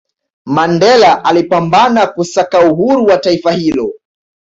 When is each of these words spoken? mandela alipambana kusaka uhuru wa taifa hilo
mandela 0.45 1.25
alipambana 1.25 2.07
kusaka 2.07 2.69
uhuru 2.71 3.05
wa 3.05 3.17
taifa 3.17 3.51
hilo 3.51 3.93